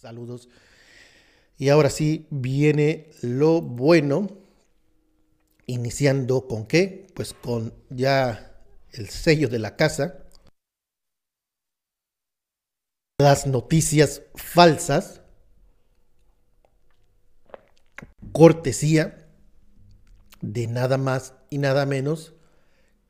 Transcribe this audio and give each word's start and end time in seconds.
Saludos. 0.00 0.48
Y 1.56 1.70
ahora 1.70 1.88
sí 1.88 2.26
viene 2.30 3.10
lo 3.22 3.62
bueno. 3.62 4.28
Iniciando 5.66 6.46
con 6.46 6.66
qué? 6.66 7.06
Pues 7.14 7.32
con 7.32 7.72
ya 7.90 8.60
el 8.92 9.08
sello 9.08 9.48
de 9.48 9.58
la 9.58 9.74
casa. 9.74 10.26
Las 13.18 13.46
noticias 13.46 14.22
falsas. 14.34 15.22
Cortesía 18.32 19.26
de 20.42 20.66
nada 20.66 20.98
más 20.98 21.32
y 21.48 21.56
nada 21.58 21.86
menos 21.86 22.34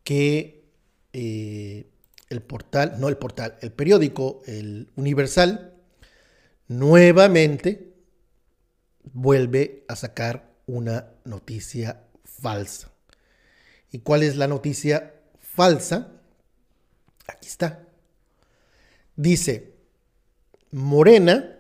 que 0.05 0.71
eh, 1.12 1.91
el 2.29 2.43
portal, 2.43 2.95
no 3.01 3.09
el 3.09 3.16
portal, 3.16 3.59
el 3.61 3.73
periódico, 3.73 4.43
el 4.47 4.89
Universal, 4.95 5.76
nuevamente 6.69 7.95
vuelve 9.12 9.84
a 9.88 9.97
sacar 9.97 10.55
una 10.66 11.12
noticia 11.25 12.02
falsa. 12.25 12.91
¿Y 13.91 14.01
cuál 14.01 14.23
es 14.23 14.37
la 14.37 14.48
noticia 14.48 15.15
falsa? 15.41 16.12
Aquí 17.29 17.48
está. 17.48 17.87
Dice, 19.15 19.75
Morena 20.70 21.59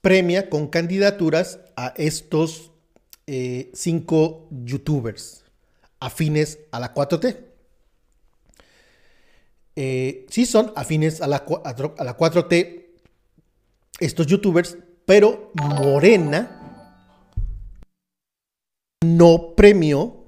premia 0.00 0.48
con 0.48 0.68
candidaturas 0.68 1.60
a 1.76 1.92
estos 1.96 2.72
eh, 3.26 3.70
cinco 3.74 4.48
youtubers 4.50 5.44
afines 6.00 6.58
a 6.72 6.80
la 6.80 6.94
4T. 6.94 7.46
Eh, 9.76 10.26
sí 10.30 10.46
son 10.46 10.72
afines 10.74 11.20
a 11.20 11.26
la, 11.26 11.36
a 11.36 12.04
la 12.04 12.16
4T 12.16 12.79
estos 14.00 14.26
youtubers, 14.26 14.76
pero 15.04 15.52
Morena 15.54 16.56
no 19.04 19.54
premió, 19.54 20.26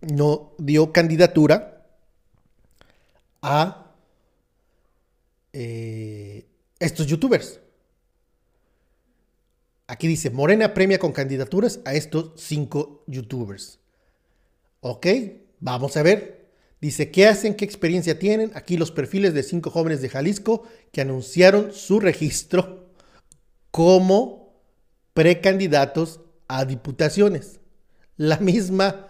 no 0.00 0.54
dio 0.58 0.92
candidatura 0.92 1.86
a 3.42 3.94
eh, 5.52 6.46
estos 6.78 7.06
youtubers. 7.06 7.60
Aquí 9.86 10.06
dice, 10.06 10.30
Morena 10.30 10.72
premia 10.72 10.98
con 10.98 11.12
candidaturas 11.12 11.80
a 11.84 11.94
estos 11.94 12.32
cinco 12.36 13.04
youtubers. 13.06 13.78
Ok, 14.80 15.06
vamos 15.60 15.96
a 15.96 16.02
ver. 16.02 16.50
Dice, 16.80 17.10
¿qué 17.10 17.28
hacen? 17.28 17.54
¿Qué 17.54 17.64
experiencia 17.64 18.18
tienen? 18.18 18.50
Aquí 18.54 18.76
los 18.76 18.90
perfiles 18.90 19.34
de 19.34 19.42
cinco 19.42 19.70
jóvenes 19.70 20.02
de 20.02 20.08
Jalisco 20.08 20.64
que 20.90 21.00
anunciaron 21.00 21.72
su 21.72 22.00
registro 22.00 22.81
como 23.72 24.54
precandidatos 25.14 26.20
a 26.46 26.64
diputaciones. 26.64 27.58
La 28.16 28.38
misma 28.38 29.08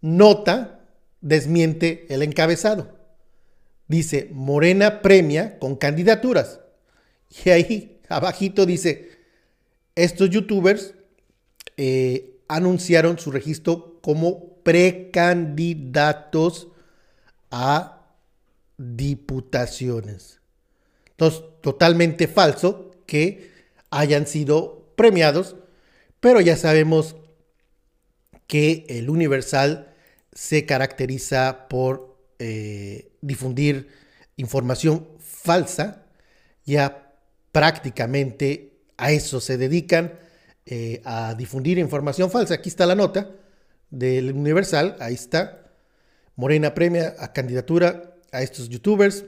nota 0.00 0.80
desmiente 1.20 2.06
el 2.08 2.22
encabezado. 2.22 2.96
Dice, 3.88 4.30
Morena 4.32 5.02
premia 5.02 5.58
con 5.58 5.76
candidaturas. 5.76 6.60
Y 7.44 7.50
ahí 7.50 8.00
abajito 8.08 8.64
dice, 8.64 9.10
estos 9.94 10.30
youtubers 10.30 10.94
eh, 11.76 12.38
anunciaron 12.48 13.18
su 13.18 13.30
registro 13.32 14.00
como 14.00 14.54
precandidatos 14.62 16.68
a 17.50 18.06
diputaciones. 18.78 20.40
Entonces, 21.10 21.42
totalmente 21.60 22.28
falso 22.28 22.92
que 23.06 23.50
hayan 23.90 24.26
sido 24.26 24.92
premiados, 24.96 25.56
pero 26.20 26.40
ya 26.40 26.56
sabemos 26.56 27.16
que 28.46 28.84
el 28.88 29.10
Universal 29.10 29.94
se 30.32 30.66
caracteriza 30.66 31.68
por 31.68 32.18
eh, 32.38 33.12
difundir 33.20 33.88
información 34.36 35.06
falsa, 35.18 36.06
ya 36.64 37.14
prácticamente 37.52 38.80
a 38.96 39.12
eso 39.12 39.40
se 39.40 39.56
dedican, 39.56 40.18
eh, 40.66 41.00
a 41.04 41.34
difundir 41.34 41.78
información 41.78 42.30
falsa. 42.30 42.54
Aquí 42.54 42.68
está 42.68 42.86
la 42.86 42.94
nota 42.94 43.30
del 43.90 44.32
Universal, 44.32 44.96
ahí 45.00 45.14
está. 45.14 45.72
Morena 46.36 46.74
premia 46.74 47.14
a 47.18 47.32
candidatura 47.32 48.14
a 48.32 48.42
estos 48.42 48.68
youtubers. 48.68 49.24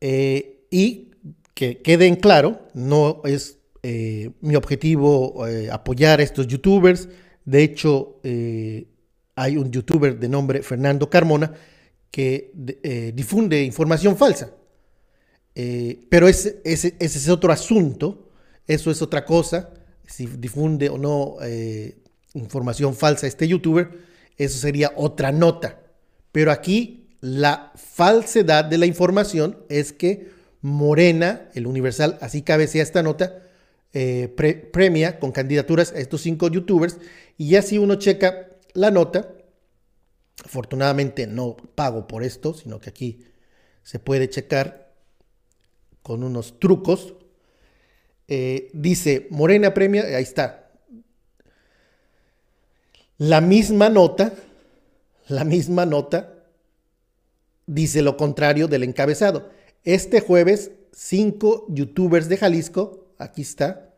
Eh, 0.00 0.66
y 0.70 1.05
que 1.56 1.80
queden 1.80 2.16
claro, 2.16 2.68
no 2.74 3.22
es 3.24 3.60
eh, 3.82 4.30
mi 4.42 4.56
objetivo 4.56 5.46
eh, 5.48 5.70
apoyar 5.70 6.20
a 6.20 6.22
estos 6.22 6.46
youtubers. 6.46 7.08
De 7.46 7.62
hecho, 7.62 8.20
hay 9.34 9.56
un 9.56 9.70
youtuber 9.70 10.18
de 10.18 10.28
nombre 10.28 10.62
Fernando 10.62 11.08
Carmona 11.08 11.54
que 12.10 12.52
difunde 13.14 13.62
información 13.62 14.16
falsa. 14.16 14.50
pero 16.10 16.28
ese, 16.28 16.60
ese, 16.64 16.94
ese, 16.98 17.18
es 17.18 17.28
otro 17.28 17.52
asunto, 17.52 18.32
eso 18.66 18.90
es 18.90 19.00
otra 19.00 19.24
cosa, 19.24 19.72
si 20.06 20.26
difunde 20.26 20.90
o 20.90 20.98
no 20.98 21.36
información 22.34 22.94
falsa 22.94 23.26
este 23.26 23.48
youtuber, 23.48 23.90
eso 24.36 24.58
sería 24.58 24.92
otra 24.96 25.32
nota. 25.32 25.80
Pero 26.32 26.50
aquí 26.50 27.16
la 27.20 27.72
falsedad 27.76 28.64
de 28.66 28.76
la 28.76 28.86
información 28.86 29.56
es 29.70 29.92
que 29.92 30.35
Morena, 30.66 31.48
el 31.54 31.68
Universal, 31.68 32.18
así 32.20 32.42
cabecea 32.42 32.82
esta 32.82 33.00
nota, 33.00 33.40
eh, 33.92 34.26
premia 34.72 35.20
con 35.20 35.30
candidaturas 35.30 35.92
a 35.92 36.00
estos 36.00 36.22
cinco 36.22 36.48
youtubers. 36.48 36.98
Y 37.38 37.50
ya 37.50 37.62
si 37.62 37.78
uno 37.78 37.94
checa 37.94 38.48
la 38.74 38.90
nota, 38.90 39.32
afortunadamente 40.44 41.28
no 41.28 41.56
pago 41.56 42.08
por 42.08 42.24
esto, 42.24 42.52
sino 42.52 42.80
que 42.80 42.90
aquí 42.90 43.24
se 43.84 44.00
puede 44.00 44.28
checar 44.28 44.92
con 46.02 46.24
unos 46.24 46.58
trucos. 46.58 47.14
Eh, 48.26 48.68
dice 48.72 49.28
Morena 49.30 49.72
premia, 49.72 50.02
ahí 50.16 50.24
está, 50.24 50.72
la 53.18 53.40
misma 53.40 53.88
nota, 53.88 54.32
la 55.28 55.44
misma 55.44 55.86
nota 55.86 56.34
dice 57.66 58.02
lo 58.02 58.16
contrario 58.16 58.66
del 58.66 58.82
encabezado. 58.82 59.54
Este 59.86 60.20
jueves, 60.20 60.72
cinco 60.90 61.64
youtubers 61.68 62.28
de 62.28 62.36
Jalisco, 62.36 63.06
aquí 63.18 63.42
está, 63.42 63.94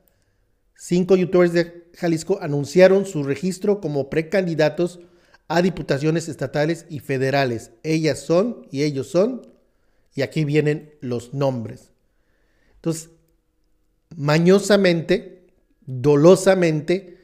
cinco 0.76 1.16
youtubers 1.16 1.54
de 1.54 1.88
Jalisco 1.94 2.38
anunciaron 2.43 3.06
su 3.06 3.22
registro 3.25 3.81
como 3.81 4.10
precandidatos 4.10 5.00
a 5.48 5.62
diputaciones 5.62 6.28
estatales 6.28 6.84
y 6.91 6.98
federales. 6.98 7.71
Ellas 7.84 8.21
son 8.21 8.66
y 8.71 8.82
ellos 8.82 9.09
son, 9.09 9.47
y 10.15 10.21
aquí 10.21 10.44
vienen 10.44 10.93
los 11.00 11.32
nombres. 11.32 11.91
Entonces, 12.75 13.09
mañosamente, 14.15 15.47
dolosamente, 15.87 17.16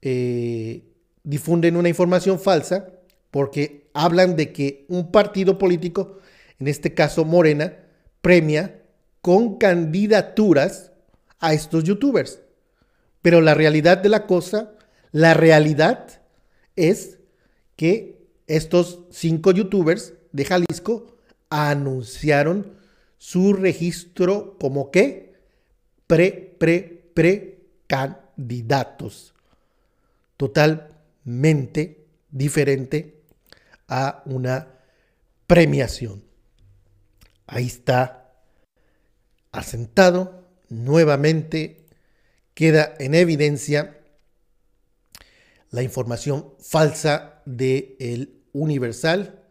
eh, 0.00 0.82
difunden 1.24 1.76
una 1.76 1.90
información 1.90 2.40
falsa 2.40 2.88
porque 3.30 3.90
hablan 3.92 4.34
de 4.34 4.50
que 4.54 4.86
un 4.88 5.12
partido 5.12 5.58
político, 5.58 6.20
en 6.58 6.68
este 6.68 6.94
caso 6.94 7.26
Morena, 7.26 7.84
premia 8.20 8.82
con 9.20 9.58
candidaturas 9.58 10.92
a 11.38 11.52
estos 11.54 11.84
youtubers. 11.84 12.40
Pero 13.22 13.40
la 13.40 13.54
realidad 13.54 13.98
de 13.98 14.08
la 14.08 14.26
cosa, 14.26 14.72
la 15.12 15.34
realidad 15.34 16.22
es 16.76 17.18
que 17.76 18.18
estos 18.46 19.00
cinco 19.10 19.50
youtubers 19.52 20.14
de 20.32 20.44
Jalisco 20.44 21.16
anunciaron 21.50 22.72
su 23.18 23.52
registro 23.52 24.56
como 24.58 24.90
que 24.90 25.34
pre, 26.06 26.56
pre, 26.58 27.10
pre 27.14 27.58
candidatos. 27.86 29.34
Total, 30.36 30.92
mente 31.24 32.06
diferente 32.30 33.22
a 33.88 34.22
una 34.26 34.68
premiación. 35.46 36.27
Ahí 37.48 37.66
está 37.66 38.34
asentado 39.52 40.46
nuevamente, 40.68 41.86
queda 42.52 42.94
en 42.98 43.14
evidencia 43.14 43.98
la 45.70 45.82
información 45.82 46.52
falsa 46.60 47.42
de 47.46 47.96
el 48.00 48.44
Universal 48.52 49.47